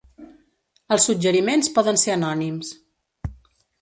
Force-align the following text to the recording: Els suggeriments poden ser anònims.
Els 0.95 1.05
suggeriments 1.09 1.71
poden 1.75 2.01
ser 2.05 2.15
anònims. 2.17 2.73